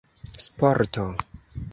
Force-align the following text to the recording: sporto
sporto 0.49 1.05